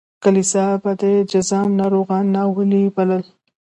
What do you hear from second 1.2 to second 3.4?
جذام ناروغان ناولي بلل.